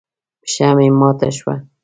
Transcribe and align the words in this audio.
پښه 0.43 0.69
مې 0.77 0.87
ماته 0.99 1.29
شوه. 1.37 1.55